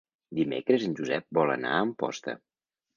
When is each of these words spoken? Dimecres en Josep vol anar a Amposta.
Dimecres 0.39 0.87
en 0.87 0.97
Josep 1.01 1.29
vol 1.41 1.55
anar 1.59 1.77
a 1.77 1.85
Amposta. 1.87 2.39